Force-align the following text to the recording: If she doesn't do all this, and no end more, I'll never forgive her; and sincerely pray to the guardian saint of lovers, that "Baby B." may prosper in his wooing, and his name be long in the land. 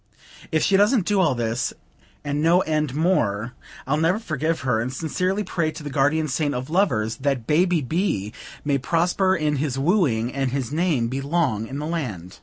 If 0.51 0.63
she 0.63 0.77
doesn't 0.77 1.05
do 1.05 1.19
all 1.21 1.35
this, 1.35 1.73
and 2.23 2.41
no 2.41 2.61
end 2.61 2.95
more, 2.95 3.53
I'll 3.85 3.97
never 3.97 4.17
forgive 4.17 4.61
her; 4.61 4.79
and 4.81 4.91
sincerely 4.91 5.43
pray 5.43 5.69
to 5.73 5.83
the 5.83 5.91
guardian 5.91 6.27
saint 6.27 6.55
of 6.55 6.71
lovers, 6.71 7.17
that 7.17 7.45
"Baby 7.45 7.81
B." 7.83 8.33
may 8.65 8.79
prosper 8.79 9.35
in 9.35 9.57
his 9.57 9.77
wooing, 9.77 10.33
and 10.33 10.49
his 10.49 10.71
name 10.71 11.07
be 11.07 11.21
long 11.21 11.67
in 11.67 11.77
the 11.77 11.85
land. 11.85 12.39